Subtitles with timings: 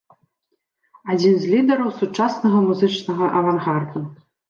[1.15, 3.99] Адзін з лідараў сучаснага музычнага авангарду.